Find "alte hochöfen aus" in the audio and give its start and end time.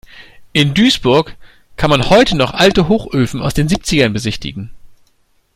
2.55-3.53